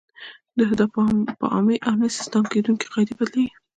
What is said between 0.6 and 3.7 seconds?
دا په عامې او نه استثنا کېدونکې قاعدې بدلیږي.